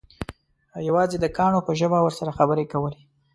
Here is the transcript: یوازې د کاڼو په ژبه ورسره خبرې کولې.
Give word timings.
یوازې 0.87 1.17
د 1.21 1.25
کاڼو 1.37 1.59
په 1.67 1.71
ژبه 1.79 1.99
ورسره 2.01 2.35
خبرې 2.37 2.65
کولې. 2.71 3.01